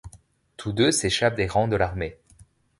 Tous 0.57 0.73
deux 0.73 0.91
s'échappent 0.91 1.35
des 1.35 1.45
rangs 1.45 1.67
de 1.67 1.75
l'armée. 1.75 2.17